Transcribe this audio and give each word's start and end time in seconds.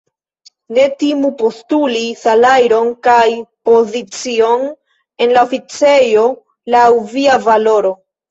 Ne 0.75 0.83
timu 1.01 1.29
postuli 1.41 1.99
salajron 2.21 2.89
kaj 3.09 3.27
pozicion 3.69 4.65
en 5.25 5.35
la 5.37 5.45
oficejo 5.49 6.25
laŭ 6.77 6.87
via 7.13 7.37
valoro. 7.47 7.93